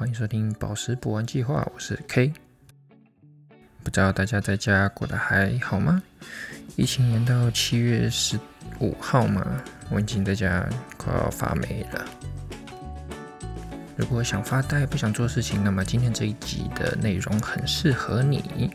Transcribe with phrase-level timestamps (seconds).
[0.00, 2.32] 欢迎收听宝石补完计划，我是 K。
[3.84, 6.02] 不知道大家在家过得还好吗？
[6.74, 8.40] 疫情延到七月十
[8.78, 9.46] 五号嘛，
[9.90, 10.66] 我已经在家
[10.96, 12.02] 快要发霉了。
[13.94, 18.74] 如果想发呆不想做事情，那么今天这一集的内容很适合你。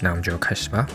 [0.00, 0.88] 那我们就开始吧。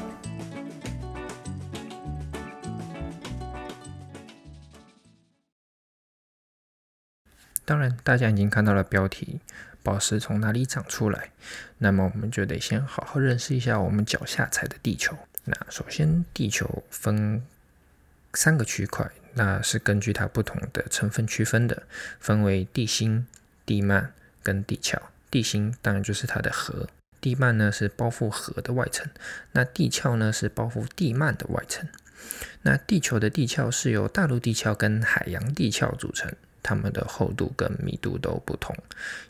[7.65, 9.39] 当然，大家已经看到了标题：
[9.81, 11.31] 宝石从哪里长出来？
[11.77, 15.17] 那么我们就得先好好认识一下我们脚下踩的地球。
[15.45, 17.43] 那首先，地球分
[18.33, 21.83] 三个区块，那是根据它不同的成分区分的，
[22.19, 23.27] 分为地心、
[23.65, 24.09] 地幔
[24.41, 25.01] 跟地壳。
[25.29, 26.87] 地心当然就是它的核，
[27.19, 29.09] 地幔呢是包覆核的外层，
[29.53, 31.87] 那地壳呢是包覆地幔的外层。
[32.61, 36.31] 那地球的地壳是由大陆地壳跟海洋地壳组成。
[36.63, 38.75] 它们的厚度跟密度都不同。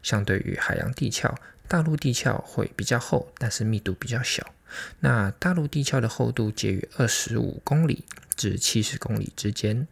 [0.02, 1.34] 相对于海洋地壳，
[1.68, 4.54] 大陆地壳会比较厚，但是密度比较小。
[5.00, 9.88] 那大陆地壳的厚度介于二十五公里至七十公里之间。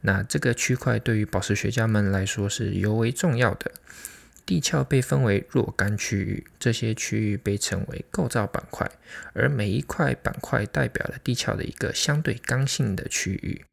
[0.00, 3.70] 那这个区块对于宝石学家们来说是尤为重要的。
[4.46, 8.90] 地壳被分为若干区域，这些区域被称为构造板块，
[9.32, 13.64] 而每一块板块代表了地壳的一个相对刚性的区域。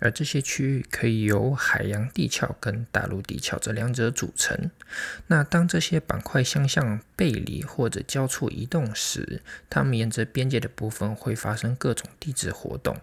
[0.00, 4.70] 而这些区域可以由海洋地壳跟大陆地壳这两者组成。
[5.26, 12.96] 那当这些板块相向背离或者交错移动时，它们沿着边界的部分会发生各种地质活动，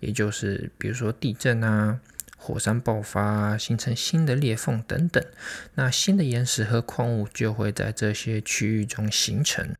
[0.00, 2.00] 也就是比如说地震啊、
[2.36, 5.22] 火山爆发、形成新的裂缝等等。
[5.74, 9.74] 那新的岩石和矿物就会在这些区域中形成。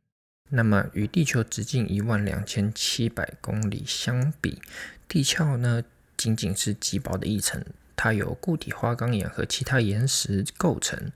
[0.51, 4.61] 那么与地球直径一万两千七百公里相比，
[5.09, 5.83] 地壳呢？
[6.25, 7.63] 仅仅是极薄的一层，
[7.95, 11.13] 它由固体花岗岩和其他岩石构成。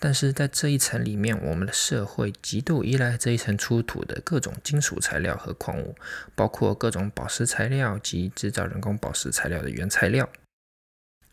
[0.00, 5.94] 但是在这一层里面，我们的社会极度依赖这一层出土的各种金属材料和矿物，
[6.34, 10.28] 包括各种宝石材料及制造人工宝石材料的原材料。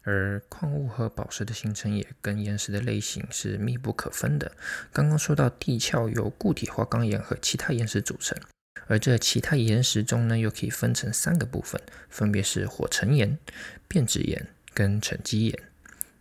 [0.03, 4.51] 而矿物和宝石的形成也跟岩石的类型是密不可分的。
[4.93, 8.37] 刚刚说到地壳由固体花岗岩和其他岩石组成。
[8.85, 13.37] 而这其他岩石中呢，又可以分成三个部分，分别是火成岩、
[13.87, 15.59] 变质岩跟沉积岩。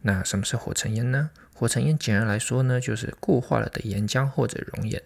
[0.03, 1.31] 那什么是火成岩呢？
[1.53, 5.03] 火成岩简而来说呢，就是固化了的岩浆或者熔岩。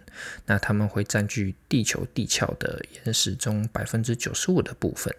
[0.47, 5.15] 那它们会占据地球地壳的岩石中百分之九十五的部分。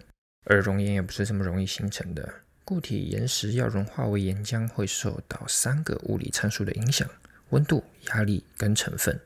[0.45, 2.27] 而熔岩也不是这么容易形成的。
[2.65, 7.09] 固体岩石要融化为岩浆，会受到三个物理参数的影响：
[7.49, 9.19] 温度、压力跟成分。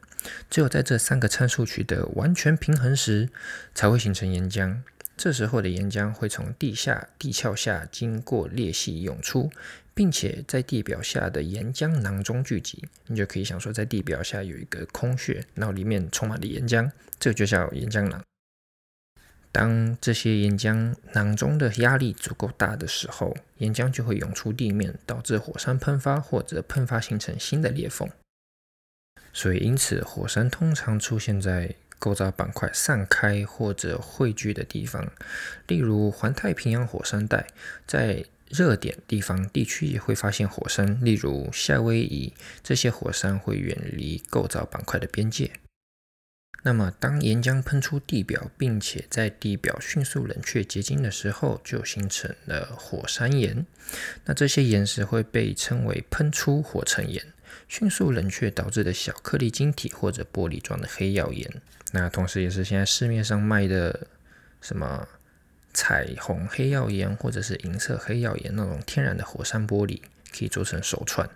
[0.49, 3.29] 只有在这三个参数取得完全平衡时，
[3.73, 4.81] 才会形成岩浆。
[5.17, 9.49] 这时候的岩浆会从地下地壳下经过裂隙涌出，
[9.93, 12.83] 并且在地表下的岩浆囊中聚集。
[13.07, 18.21] 你就可以想说，在地表下有一个空穴，然后里面充满了岩浆，这就叫岩浆囊。
[19.53, 28.09] 当这些岩浆囊中的压力足够大的时候，岩浆就会涌出地面，导致火山喷发或者喷发形成新的裂缝。
[29.37, 35.11] 所以，因此，火山通常出现在构造板块散开或者汇聚的地方，
[35.67, 37.45] 例如环太平洋火山带。
[37.85, 42.33] 在热点地方地区也会发现火山，例如夏威夷。
[42.63, 45.51] 这些火山会远离构造板块的边界。
[46.63, 53.65] 那么，当岩浆喷出地表，并且在地表迅速冷却结晶的时候，就形成了火山岩。
[54.23, 57.21] 那这些岩石会被称为喷出火成岩。
[57.67, 61.61] 迅速冷却导致的小颗粒晶体或者玻璃状的黑曜岩，
[61.91, 64.07] 那同时也是现在市面上卖的
[64.61, 65.07] 什么
[65.73, 71.29] 彩虹黑曜岩或者是银色黑曜岩那种天然的火山玻璃，可以做成手串。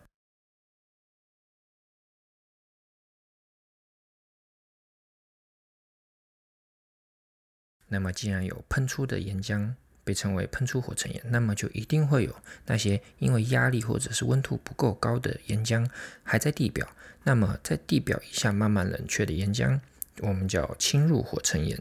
[7.87, 9.73] 那么既然有喷出的岩浆。
[10.09, 15.87] 被称为喷出火成岩，那么就一定会有那些因为压力或者是温度不够高的岩浆
[16.23, 16.87] 还在地表。
[17.25, 19.79] 那么在地表以下慢慢冷却的岩浆，
[20.21, 21.79] 我们叫侵入火成岩。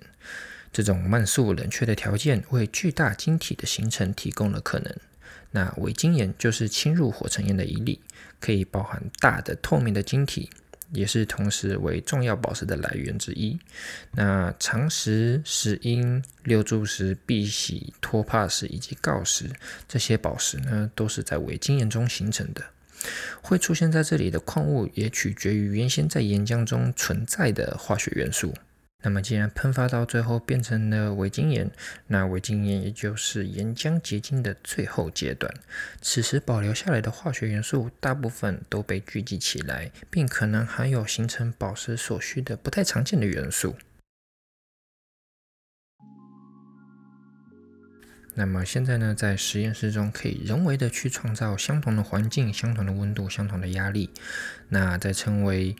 [0.70, 4.94] 这种慢速冷却的条件为巨大晶体的形成提供了可能。
[5.52, 8.02] 那伪晶岩就是侵入火成岩的一例，
[8.38, 10.50] 可以包含大的透明的晶体。
[10.92, 13.58] 也是同时为重要宝石的来源之一。
[14.12, 19.50] 那长石、石英、六柱石、碧玺、托帕石以及锆石
[19.86, 22.62] 这些宝石呢，都是在伪晶岩中形成的。
[23.40, 28.52] 会出现在这里的矿物也取决于原先在岩浆中存在的化学元素。
[29.04, 31.70] 那么既然喷发到最后变成了伪晶岩，
[32.08, 35.54] 那伪晶岩也就是岩浆结晶的最后阶段。
[36.00, 43.76] 此时保留下来的化学元素大部分都被聚集起来，并可能含有形成宝石所需的不太常见的元素。
[48.34, 54.10] 那么现在呢，在实验室中可以人为的去创造相同的环境、相同的温度、相同的压力。
[54.68, 55.76] 那在称为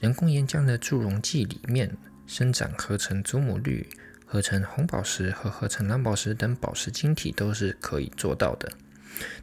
[0.00, 1.96] 人工岩浆的助溶剂里面
[2.32, 3.86] 生长合成祖母绿、
[4.24, 8.72] 合成红宝石和合成蓝宝石等宝石晶体都是可以做到的。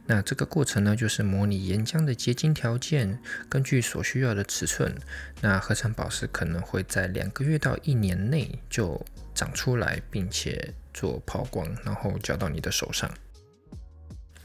[0.08, 4.96] 那这个过程呢，就是模拟岩浆的结晶条件，根据所需要的尺寸，
[5.42, 9.06] 那合成宝石可能会在两个月到一年内就
[9.36, 10.74] 长出来，并且。
[10.92, 13.10] 做抛光，然后交到你的手上。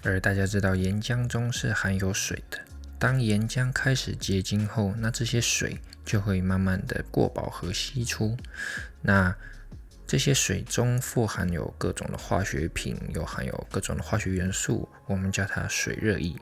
[0.04, 2.60] 而大家知道，岩浆中是含有水的。
[2.96, 8.36] 当岩浆开始结晶后，那这些水就会慢慢的过饱和析出。
[9.02, 9.34] 那
[10.06, 16.36] 这些水中富含有各种的化学品，又含有各种的化学元素，我们叫它水热液。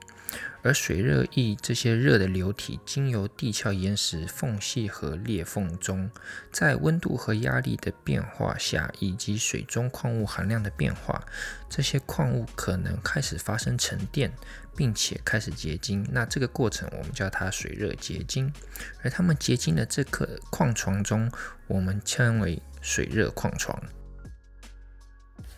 [0.63, 6.11] 而水热液这些热的流体，经由地壳岩石缝隙和裂缝中，
[6.53, 11.25] 在温度和压力的变化下，以及水中矿物含量的变化，
[11.69, 14.33] 这些矿物可能开始发生沉淀，
[14.77, 16.07] 并且开始结晶。
[16.13, 18.53] 那这个过程我们叫它水热结晶。
[19.03, 21.31] 而它们结晶的这颗矿床中，
[21.67, 23.83] 我们称为水热矿床。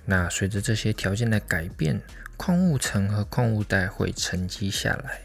[0.06, 2.00] 那随着这些条件的改变，
[2.36, 5.22] 矿物层和矿物带会沉积下来。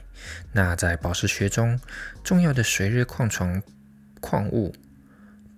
[0.51, 1.79] 那在宝石学中，
[2.23, 3.61] 重要的水热矿床
[4.19, 4.75] 矿物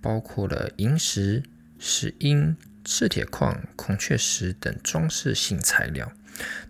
[0.02, 1.44] 包括了萤石、
[1.80, 2.56] 石英、
[2.86, 6.12] 赤铁矿、孔雀石等装饰性材料。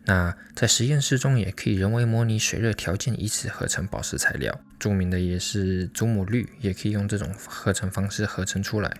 [0.05, 4.59] 那在实验室中也可以人为模拟水热条件，以此合成宝石材料。
[4.79, 8.91] 著名的也是祖母绿，也可以用这种合成方式合成出来。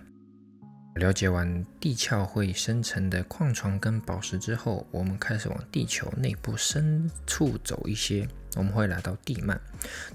[0.94, 9.58] 了解完地壳会生成的矿床跟宝石之后，我们开始往地球内部深处走一些，我们会来到地幔。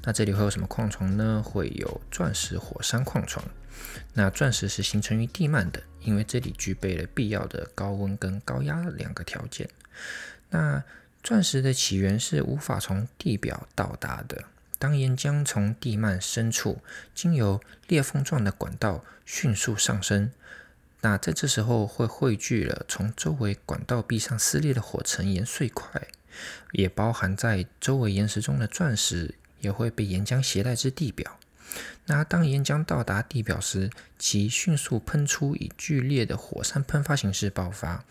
[0.04, 1.42] 那这里会有什么矿床呢？
[1.44, 3.44] 会有钻石火山矿床。
[4.14, 9.68] 那钻石是形成于地幔的，因为这里具备了必要的高温跟高压两个条件。
[10.52, 10.84] 那
[11.24, 14.44] 钻石的起源是无法从地表到达的。
[14.78, 16.82] 当岩浆从地幔深处
[17.16, 20.32] 经由裂缝状的管道迅速上升。
[21.02, 26.08] 那在这时候会汇聚了从周围管道壁上撕裂的火成岩碎块，
[26.72, 31.38] 也包含在周围岩石中的钻石，也会被岩浆携带至地表。
[32.08, 38.04] 那当岩浆到达地表时，其迅速喷出，以剧烈的火山喷发形式爆发，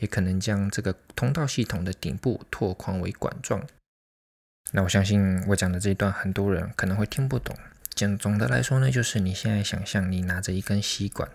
[0.00, 3.64] 也可能将这个通道系统的顶部拓宽为管状。
[4.72, 7.56] 那我相信我讲的这一段很多人可能会听不懂。
[7.94, 11.30] 简总的来说呢，就是你现在想象你拿着一根吸管。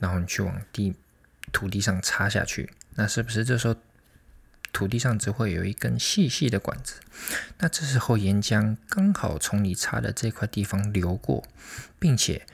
[0.00, 0.94] 然后你去往地
[1.52, 3.76] 土地上插下去，那是不是这时候
[4.72, 6.94] 土地上只会有一根细细的管子？
[7.58, 11.44] 那这时候岩浆刚好从你插的这块地方流过，
[11.98, 12.46] 并且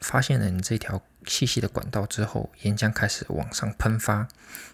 [0.00, 4.26] 发现了你这条细细的管道之后，岩浆开始往上喷发。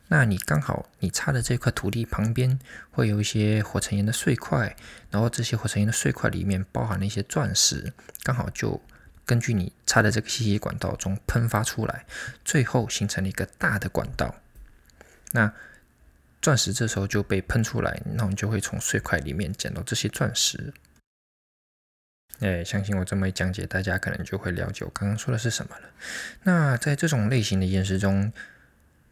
[0.08, 2.58] 那你刚好你插的这块土地旁边
[2.90, 4.76] 会有一些火成岩的碎块，
[5.10, 8.80] 然后这些火成岩的碎块里面包含了一些钻石，刚好就。
[9.28, 12.06] 根据你插的这个细细管道中喷发出来，
[12.46, 14.34] 最后形成了一个大的管道。
[15.32, 15.52] 那
[16.40, 20.72] 钻石这时候就被喷出来，那我们就会从碎块里面捡到这些钻石。
[22.40, 25.90] 哎，相信我这么一讲解，大家可能就会了解我刚刚说的是什么了。
[26.44, 28.32] 那在这种类型的岩石中，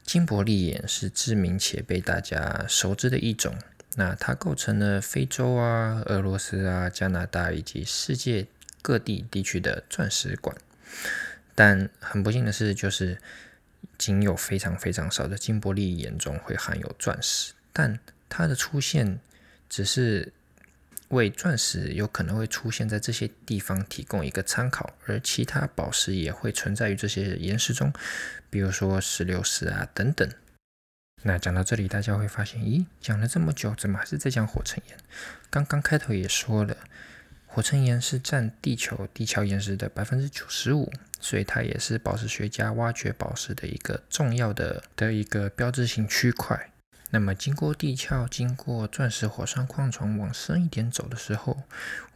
[0.03, 3.55] 金伯利岩是知名且被大家熟知的一种。
[3.97, 8.47] 那它构成了非洲啊、俄罗斯啊、加拿大以及世界。
[8.87, 10.57] 各地地区的钻石馆，
[11.57, 13.19] 但很不幸的是，就是
[13.99, 19.19] 仅有非常非常少的金伯利岩中会含有钻石，但它的出现
[19.69, 20.33] 只是
[21.09, 27.93] 为钻石有可能会出现在这些地方提供一个参考，而其他宝石也会存在于这些岩石中，
[28.49, 30.31] 比如说石榴石啊等等。
[31.25, 34.97] 那讲到这里，大家会发现，咦，讲了这么久，怎么还是在讲火成岩？
[35.51, 36.77] 刚刚开头也说了。
[37.57, 46.71] 火成岩是占地球地壳岩石的百分之九十五，所以它也是宝石学家挖掘宝石的一个重要的的一个标志性区块。
[47.09, 51.63] 那么，经过地壳，经过钻石火山矿床往深一点走的时候，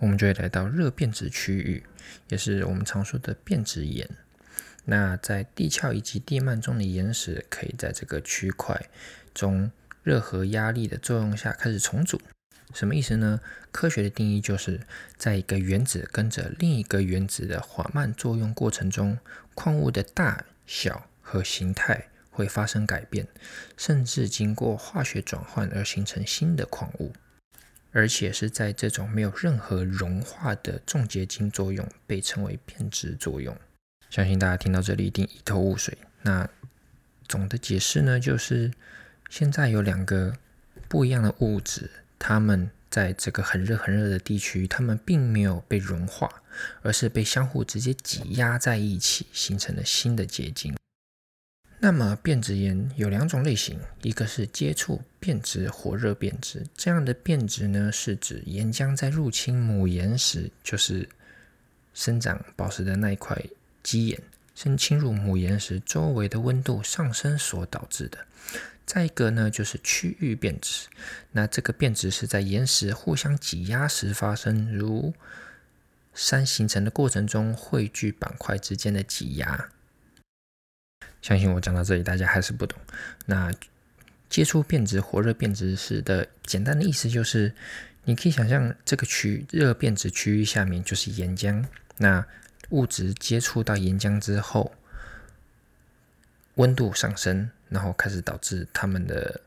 [0.00, 1.84] 我们就会来到热变质区域，
[2.28, 4.06] 也是我们常说的变质岩。
[4.84, 8.78] 那在地壳以及地幔中的岩石，可以在这个区块
[9.32, 12.20] 中热和压力的作用下开始重组。
[12.72, 13.40] 什么意思呢？
[13.72, 14.80] 科学的定义就是
[15.16, 19.18] 在一个原子跟着另一个原子的缓慢作用过程中，
[19.54, 23.26] 矿物的大小和形态会发生改变，
[23.76, 27.12] 甚至经过化学转换而形成新的矿物。
[27.92, 33.56] 而且是在这种没有任何融化的重结晶作用，被称为变质作用。
[34.08, 35.98] 相信大家听到这里一定一头雾水。
[36.22, 36.48] 那
[37.26, 38.70] 总的解释呢，就是
[39.28, 40.36] 现在有两个
[40.88, 41.90] 不一样的物质，
[42.30, 46.30] 它们在这个很热很热的地区，它们并没有被融化，
[46.80, 50.76] 而是被相互直接挤压在一起，形成了新的结晶。
[51.80, 61.08] 那么变质岩有两种类型，一个是接触变质火热变质，这样的变质呢，是指岩浆在入侵母岩时，就是
[61.92, 63.36] 生长宝石的那一块
[63.82, 64.22] 基岩，
[64.54, 68.18] 先侵入母岩时，周围的温度上升所导致的。
[68.90, 70.88] 再一个呢，就是区域变质，
[71.30, 75.14] 那这个变质是在岩石互相挤压时发生，如
[76.12, 79.68] 山形成的过程中汇聚板块之间的挤压。
[81.22, 82.76] 相信我讲到这里，大家还是不懂。
[83.26, 83.52] 那
[84.28, 87.54] 接触变质、火热变质时的简单的意思就是，
[88.06, 91.64] 你可以想象这个区热变质区域下面就是岩浆，
[91.98, 92.26] 那
[92.70, 94.74] 物质接触到岩浆之后，
[96.56, 99.40] 温度上升，然后开始导致它们的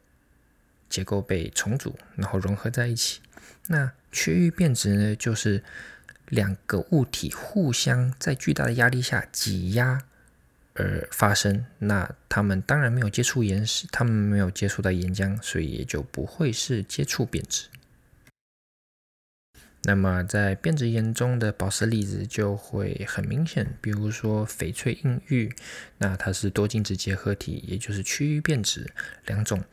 [0.89, 3.21] 结构被重组，然后融合在一起。
[3.67, 5.63] 那区域变质呢，就是
[6.29, 10.01] 两个物体互相在巨大的压力下挤压。
[10.75, 17.67] 而发生，那它们当然没有接触岩石，它们没有接触到岩浆，所以也就不会是接触变质。
[19.83, 25.53] 那么在变质岩中的宝石例子就会很明显，比如说翡翠硬玉，
[25.97, 28.91] 那它是多晶质结合体，也就是区域变质，
[29.25, 29.63] 两种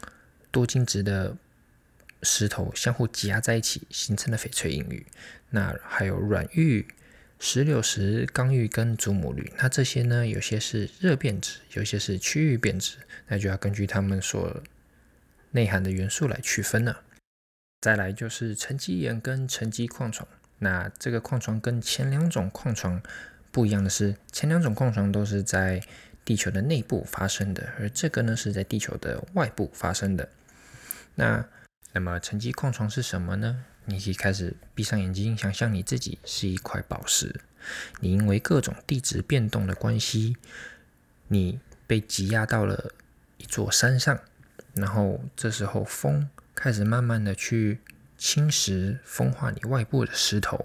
[0.50, 1.36] 多晶质的
[2.22, 5.06] 石头相互挤压在一起，形成了翡翠硬玉。
[5.50, 6.86] 那还有软玉。
[7.42, 10.26] 石榴石、刚玉跟祖母绿，那这些呢？
[10.26, 12.98] 有些是热变质，有些是区域变质，
[13.28, 14.62] 那就要根据它们所
[15.52, 17.00] 内含的元素来区分了。
[17.80, 23.02] 再来就是沉积岩跟沉积矿床，那这个矿床跟前两种矿床
[23.50, 25.82] 不一样的是，前两种矿床都是在
[26.24, 30.28] 地球的内部发生的，而这个呢是在地球的外部发生的。
[31.14, 31.44] 那
[31.92, 33.64] 那么沉积矿床是什么呢？
[33.86, 37.40] 你可以开始闭上眼睛，想象你自己是一块宝石。
[38.00, 40.36] 你因为各种地质变动的关系，
[41.28, 42.92] 你被挤压到了
[43.38, 44.20] 一座山上。
[44.74, 46.28] 然后这时候风
[46.60, 47.80] 开始慢慢的去
[48.18, 50.62] 侵蚀、风化你外部的石头。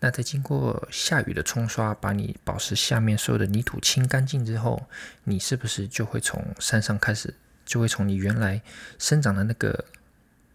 [0.00, 4.88] 那在经过下雨的冲刷，把你宝石下面所有的泥土清干净之后，
[5.22, 7.32] 你是不是就会从山上开始，
[7.64, 8.60] 就会从你原来
[8.98, 9.84] 生长的那个。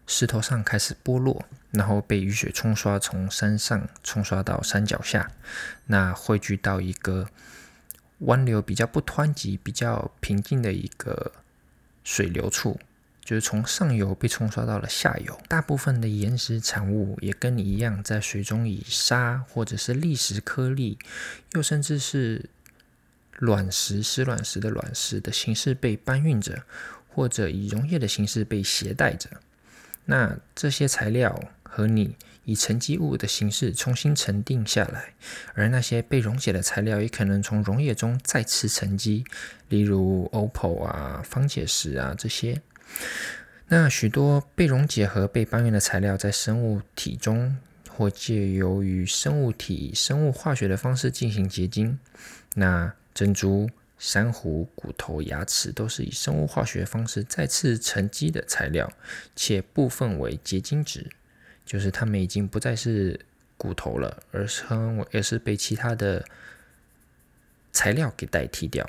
[0.08, 5.32] 石头上开始剥落，然后被雨水冲刷，从山上冲刷到山脚下，
[5.86, 7.28] 那汇聚到一个
[8.18, 11.32] 湾流比较不湍急、比较平静的一个
[12.04, 12.78] 水流处，
[13.26, 15.36] 就是从上游被冲刷到了下游。
[15.48, 20.96] 大部分的岩石产物也跟你一样，在水中以沙或者是砾石颗粒，
[21.54, 22.48] 又甚至是
[23.38, 26.62] 卵石、湿卵石的卵石的形式被搬运着，
[27.08, 29.28] 或者以溶液的形式被携带着。
[30.04, 32.14] 那这些材料和你
[32.44, 35.14] 以沉积物的形式重新沉淀下来，
[35.54, 39.24] 而那些被溶解的材料也可能从溶液中再次沉积，
[39.68, 42.62] 例如 OPPO 啊、方解石啊这些。
[43.68, 47.56] 那许多被溶解和被搬运的材料在生物体中，
[47.90, 51.98] 或借由于生物体生物化学的方式进行结晶。
[52.54, 53.68] 那珍珠。
[53.98, 58.92] 珊瑚、骨头、牙齿都是以生物化学方式再次沉积的材料，
[59.34, 61.08] 且部分为结晶质，
[61.64, 63.18] 就是它们已经不再是
[63.56, 64.64] 骨头了，而是
[65.12, 66.22] 而是被其他的
[67.72, 68.86] 材料给代替掉。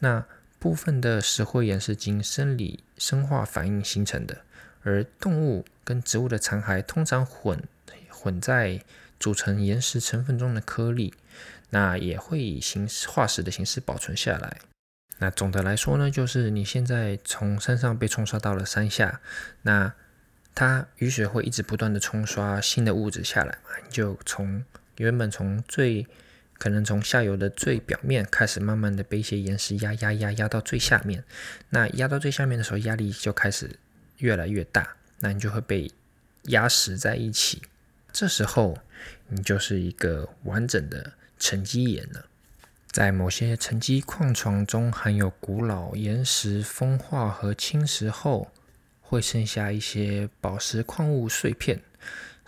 [0.00, 0.26] 那
[0.58, 4.42] 部分的石灰岩是经生理生化反应形成的，
[4.82, 7.62] 而动物跟植物的残骸通常混
[8.08, 8.80] 混在
[9.20, 11.14] 组成岩石成分中的颗粒。
[11.70, 14.56] 那也会以形化石的形式保存下来。
[15.18, 19.20] 那总的来说呢，就是你现在从山上被冲刷到了山下，
[19.62, 19.92] 那
[20.54, 23.76] 它雨水会一直不断的冲刷新的物质下来嘛？
[23.84, 24.64] 你就从
[24.96, 26.06] 原本从最
[26.58, 31.24] 可能从下游的最表面开始，慢慢的被一些岩石压压压压到最下面。
[31.70, 33.78] 那压到最下面的时候，压力就开始
[34.18, 35.90] 越来越大，那你就会被
[36.42, 37.62] 压实在一起。
[38.12, 38.76] 这时候
[39.28, 41.12] 你就是一个完整的。
[41.40, 42.26] 沉积岩了，
[42.90, 48.50] 在某些沉积矿床中含有古老岩石风化和侵蚀后，
[49.00, 51.80] 会剩下一些宝石矿物碎片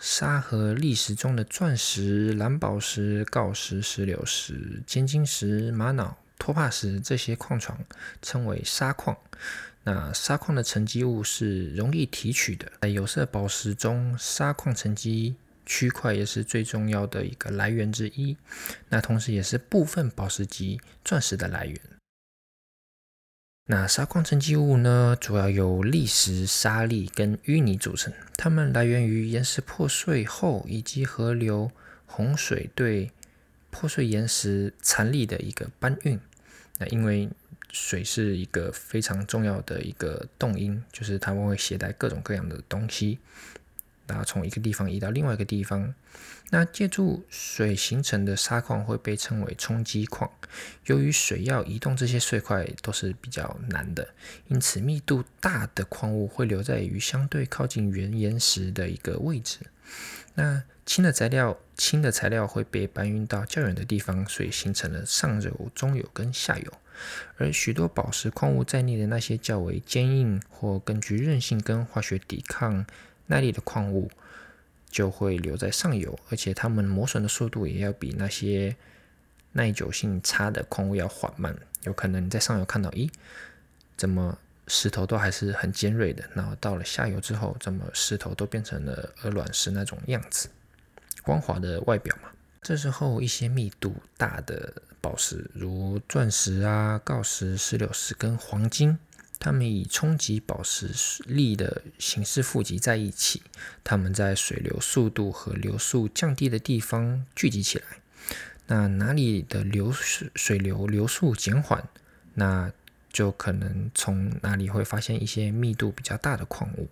[0.03, 7.77] 沙和砾石中的钻石、蓝宝石、锆石、石榴石、尖晶石、玛瑙、托帕石这些矿床
[8.19, 9.15] 称为砂矿。
[9.83, 15.35] 那砂矿的沉积物是容易提取的，在有色宝石中，砂矿沉积
[15.67, 18.35] 区块也是最重要的一个来源之一。
[18.89, 21.79] 那同时也是部分宝石级钻石的来源。
[23.67, 31.71] 那砂矿沉积物呢，主要由砾石、沙砾跟淤泥组成，它们来源于岩石破碎后以及河流
[32.05, 33.11] 洪水对
[33.69, 36.19] 破碎岩石残粒的一个搬运。
[36.79, 37.29] 那因为
[37.71, 43.19] 水是一个非常重要的一个动因，就是它们会携带各种各样的东西，
[44.11, 45.95] 然后从一个地方移到另外一个地方。
[46.49, 50.29] 那借助水形成的砂矿会被称为冲击矿。
[50.85, 54.09] 由于水要移动这些碎块都是比较难的，
[54.49, 59.59] 因此密度大的矿物会留在于相对靠近原岩石的一个位置。
[60.35, 66.73] 那轻的材料，轻的材料会被搬运到较远的地方，所以形成了上游、中游跟下游。
[67.37, 72.85] 而许多宝石矿物在内的那些较为坚硬或根据韧性跟化学抵抗
[73.31, 74.11] 耐力的矿物，
[74.89, 78.75] 就会留在上游，而且它们磨损的速度也要比那些
[79.53, 81.55] 耐久性差的矿物要缓慢。
[81.83, 83.09] 有可能你在上游看到，咦，
[83.95, 90.49] 怎么石头都还是很尖锐的，然后到了下游之后，怎么石头都变成了鹅卵石那种样子，
[91.23, 92.29] 光滑的外表嘛。
[92.61, 98.99] 这时候，一些密度大的宝石，如钻石啊、锆石、石榴石跟黄金，
[99.41, 100.91] 它们以冲击宝石
[101.25, 103.41] 粒的形式富集在一起。
[103.83, 107.85] 它们在水流速度和流速降低的地方聚集起来。
[108.67, 111.89] 那哪里的流水水流流速减缓，
[112.35, 112.71] 那
[113.11, 116.87] 就可能从哪里会发现一些密度比较大的矿物。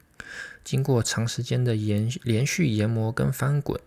[0.63, 3.79] 经过长时间的延连续研磨跟翻滚。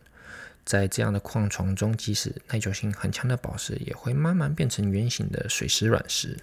[0.64, 6.38] 在这样的矿床中，即使耐久性很强的宝石，也会慢慢变成圆形的水石软石。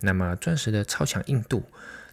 [0.00, 1.64] 那么，钻石的超强硬度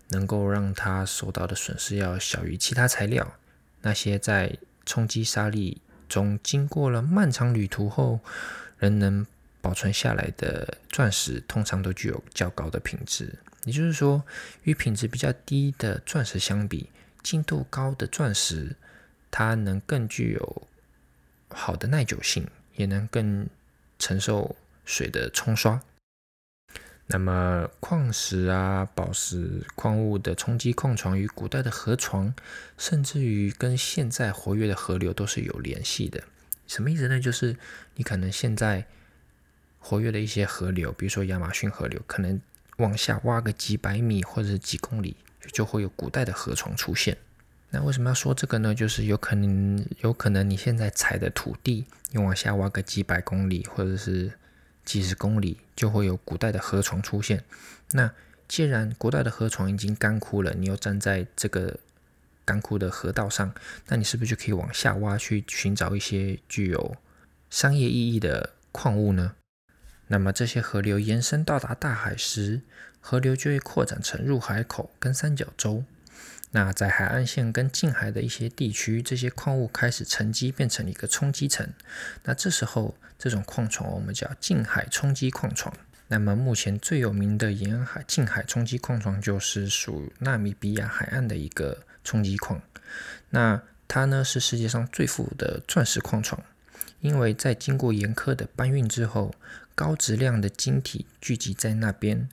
[0.09, 3.35] 能够让它受到的损失要小于其他材料。
[3.81, 8.19] 那些在冲击沙粒中经过了漫长旅途后
[8.77, 9.25] 仍能
[9.61, 13.35] 保存下来的钻石，通常都具有较高的品质。
[13.65, 14.23] 也就是说，
[14.63, 16.89] 与品质比较低的钻石相比，
[17.31, 18.75] 硬度高的钻石，
[19.29, 20.67] 它能更具有。
[21.49, 23.47] 好的耐久性也能更
[23.99, 25.81] 承受水的冲刷。
[27.07, 32.33] 那么矿石啊、宝石矿物的冲击矿床与古代的河床，
[32.77, 36.21] 甚至于跟现在活跃的河流都是有联系的。
[36.67, 37.19] 什么意思呢？
[37.19, 37.55] 就是
[37.95, 38.85] 你可能现在
[39.79, 42.41] 活跃的一些河流，比如说亚马逊河流，可能
[42.77, 45.15] 往下挖个几百米或者几公里，
[45.53, 47.17] 就会有古代的河床出现。
[47.69, 48.75] 那为什么要说这个呢？
[48.75, 54.31] 就是有可能，有可能你现在踩的土地，你往下挖个几百公里或者是
[54.87, 57.43] 几十公里，就会有古代的河床出现。
[57.91, 58.09] 那
[58.47, 61.77] 既然古代的河床已经干枯了，你又站在这个
[62.45, 63.53] 干枯的河道上，
[63.89, 66.95] 那你是不是就可以往下挖去寻找一些具有
[67.49, 69.35] 商业意义的矿物呢？
[70.07, 72.61] 那么这些河流延伸到达大海时，
[73.01, 75.83] 河流就会扩展成入海口跟三角洲。
[76.51, 81.69] 那在海岸线跟近海的一些地区，这些矿物开始沉积，变成一个冲积层。
[82.23, 85.75] 那这时候，这种矿床我们叫近海冲积矿床。
[86.07, 92.61] 那么目前最有名的沿海近海冲积矿床，就是属纳米比亚海岸的一个冲积矿。
[93.31, 96.41] 那它呢是世界上最富的钻石矿床，
[97.01, 99.35] 因为在经过严苛的搬运之后，
[99.75, 102.29] 高质量的晶体聚集在那边，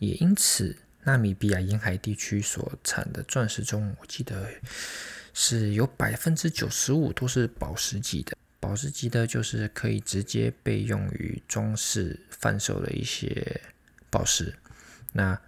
[0.00, 0.76] 也因此。
[1.04, 4.48] 纳米比亚沿海地区所产的钻石中，我记得
[5.34, 8.36] 是有百分之九十五都是宝石级的。
[8.60, 13.60] 宝石级的，就是可以直接被用于装饰贩售的一些
[14.10, 14.54] 宝石。
[15.12, 15.38] 那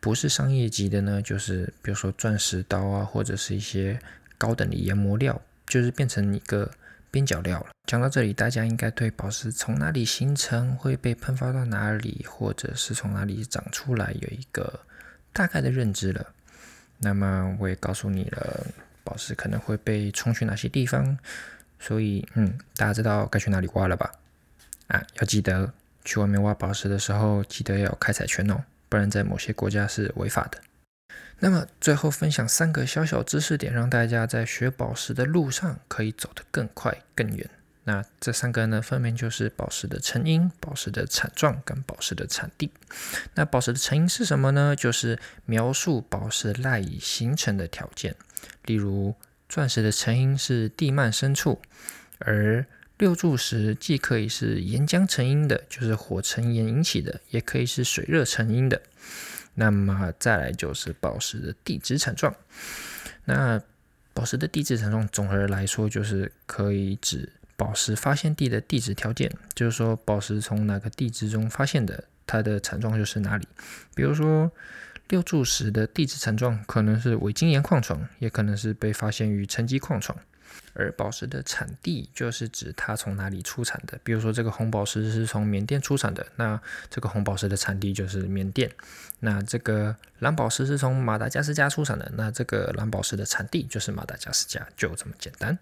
[0.00, 3.98] 不是商业级的呢，就是比如说钻石刀啊，或者是一些
[4.36, 6.70] 高等的研磨料，就是变成一个。
[7.10, 7.70] 边角料了。
[7.86, 14.80] 讲到这里，大家应该对宝石从哪里形成、会被喷发到哪里，或者是从哪里长出来有一个
[15.32, 16.26] 大概的认知了。
[16.98, 18.66] 那么我也告诉你了，
[19.04, 21.16] 宝石可能会被冲去哪些地方，
[21.78, 24.12] 所以嗯，大家知道该去哪里挖了吧？
[24.88, 25.72] 啊，要记得
[26.04, 30.58] 去外面挖宝石的时候，记得要开采权哦，不然在某些国家是违法的。
[31.40, 37.48] 那么最后分享三个小小知识点，让大家在学宝石的路上可以走得更快更远。
[37.84, 42.70] 那这三个呢，分别就是宝石的成因、宝石的产状跟宝石的产地。
[43.34, 44.76] 那宝石的成因是什么呢？
[44.76, 48.14] 就是描述宝石赖以形成的条件，
[48.66, 49.14] 例如
[49.48, 51.62] 钻石的成因是地幔深处，
[52.18, 52.66] 而
[52.98, 58.82] 六柱石既可以是岩浆成因的，就是火成岩引起的，也可以是水热成因的。
[59.58, 62.32] 那么再来就是宝石的地质产状。
[63.24, 63.60] 那
[64.14, 73.48] 宝石的地质产状，总而来说就是可以指宝石发现地的地质条件，就是说宝石从哪个地质中发现的，它的产状就是哪里。
[73.96, 74.50] 比如说
[75.08, 80.16] 六柱石的地质产状可能是伪晶岩矿床，也可能是被发现于沉积矿床。
[80.78, 83.98] 而宝石的产地就是指它从哪里出产的。
[84.04, 88.70] 比如说这个红宝石是从缅甸出产的，那这个红宝石的产地就是缅甸。
[89.20, 95.58] 那这个蓝宝石是从马达加斯加出产的，那这个蓝宝石的产地就是马达加斯加，就这么简单。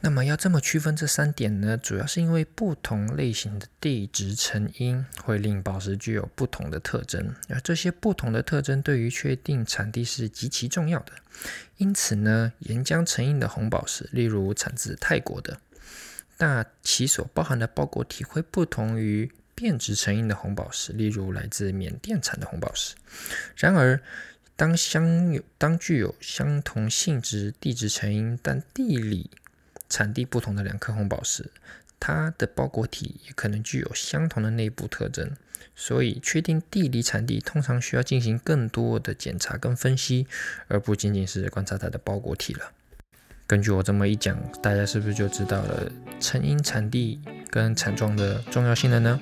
[0.00, 1.76] 那么要这么区分这三点呢？
[1.76, 11.12] 主要是因为不同类型的地质成因会令宝石具有不同的特征，而这些不同的特征对于确定产地是极其重要的。
[11.78, 15.58] 因此呢，岩浆成因的红宝石，例如产自泰国的，
[16.38, 22.94] 那其所包含的包裹体会不同于变质成因的红宝石，例如来自缅甸产的红宝石。
[23.56, 24.00] 然而，
[24.54, 29.30] 当相有当具有相同性质地质成因，但地理
[29.88, 31.50] 产地不同的两颗红宝石，
[31.98, 35.30] 它的包裹体也可能具有相同的内部特征，
[35.74, 40.26] 所以确定地理产地通常需要进行更多的检查跟分析，
[40.68, 42.72] 而不仅仅是观察它的包裹体了。
[43.46, 49.20] 根据我这么一讲，大家是不是就知道了成因、产地跟产状的重要性了呢？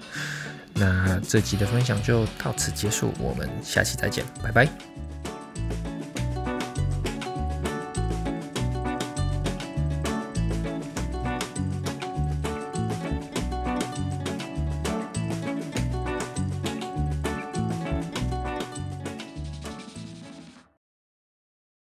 [0.77, 5.14] 那这集的分享就到此结束，我们下期再见，拜拜。